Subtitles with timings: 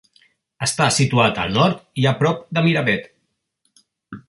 [0.67, 3.07] Està situat al nord i a prop de Miravet.